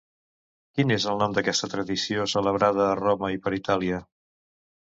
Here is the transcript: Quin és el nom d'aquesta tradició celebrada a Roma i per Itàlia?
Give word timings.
Quin 0.77 0.93
és 0.95 1.05
el 1.11 1.19
nom 1.23 1.35
d'aquesta 1.37 1.69
tradició 1.75 2.25
celebrada 2.35 2.89
a 2.89 2.99
Roma 3.05 3.31
i 3.37 3.41
per 3.45 3.55
Itàlia? 3.63 4.01